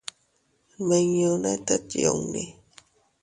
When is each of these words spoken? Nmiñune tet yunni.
Nmiñune 0.79 1.51
tet 1.65 1.87
yunni. 2.01 2.43